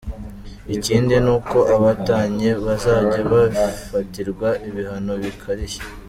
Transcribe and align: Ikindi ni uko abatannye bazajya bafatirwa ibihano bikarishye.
Ikindi 0.75 1.15
ni 1.25 1.31
uko 1.35 1.57
abatannye 1.75 2.49
bazajya 2.65 3.19
bafatirwa 3.33 4.49
ibihano 4.67 5.13
bikarishye. 5.23 5.81